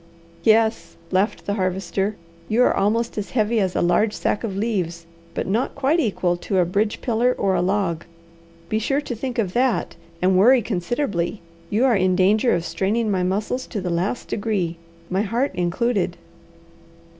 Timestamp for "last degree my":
13.91-15.21